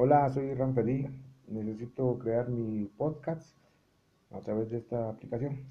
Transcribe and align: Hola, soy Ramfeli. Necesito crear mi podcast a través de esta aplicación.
Hola, 0.00 0.30
soy 0.32 0.54
Ramfeli. 0.54 1.08
Necesito 1.48 2.20
crear 2.20 2.48
mi 2.48 2.84
podcast 2.84 3.58
a 4.30 4.38
través 4.38 4.70
de 4.70 4.78
esta 4.78 5.08
aplicación. 5.08 5.66